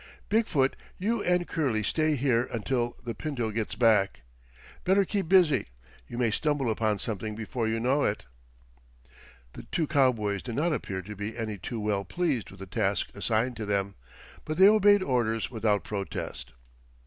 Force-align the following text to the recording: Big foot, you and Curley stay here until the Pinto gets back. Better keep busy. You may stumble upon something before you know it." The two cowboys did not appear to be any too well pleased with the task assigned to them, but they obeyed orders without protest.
Big 0.29 0.47
foot, 0.47 0.75
you 0.97 1.21
and 1.23 1.47
Curley 1.47 1.83
stay 1.83 2.15
here 2.15 2.45
until 2.45 2.97
the 3.03 3.13
Pinto 3.13 3.51
gets 3.51 3.75
back. 3.75 4.21
Better 4.83 5.05
keep 5.05 5.29
busy. 5.29 5.67
You 6.07 6.17
may 6.17 6.31
stumble 6.31 6.71
upon 6.71 6.97
something 6.97 7.35
before 7.35 7.67
you 7.67 7.79
know 7.79 8.01
it." 8.01 8.25
The 9.53 9.67
two 9.71 9.85
cowboys 9.85 10.41
did 10.41 10.55
not 10.55 10.73
appear 10.73 11.03
to 11.03 11.15
be 11.15 11.37
any 11.37 11.59
too 11.59 11.79
well 11.79 12.03
pleased 12.03 12.49
with 12.49 12.59
the 12.61 12.65
task 12.65 13.09
assigned 13.15 13.55
to 13.57 13.67
them, 13.67 13.93
but 14.43 14.57
they 14.57 14.67
obeyed 14.69 15.03
orders 15.03 15.51
without 15.51 15.83
protest. 15.83 16.53